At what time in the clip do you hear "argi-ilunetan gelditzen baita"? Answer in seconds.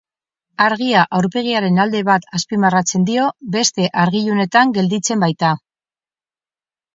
4.05-5.53